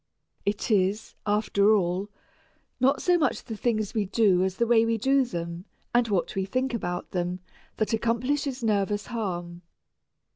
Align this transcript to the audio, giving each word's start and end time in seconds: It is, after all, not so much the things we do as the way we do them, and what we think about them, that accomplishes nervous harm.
It 0.47 0.71
is, 0.71 1.13
after 1.27 1.75
all, 1.75 2.09
not 2.79 3.03
so 3.03 3.19
much 3.19 3.43
the 3.43 3.55
things 3.55 3.93
we 3.93 4.05
do 4.05 4.41
as 4.43 4.55
the 4.55 4.65
way 4.65 4.83
we 4.83 4.97
do 4.97 5.23
them, 5.23 5.65
and 5.93 6.07
what 6.07 6.33
we 6.33 6.43
think 6.43 6.73
about 6.73 7.11
them, 7.11 7.39
that 7.77 7.93
accomplishes 7.93 8.63
nervous 8.63 9.05
harm. 9.05 9.61